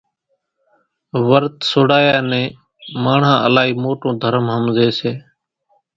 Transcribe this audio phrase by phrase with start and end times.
[1.29, 2.51] ورت سوڙايا نين
[3.03, 5.11] ماڻۿان الائي موٽون درم ۿمزي سي۔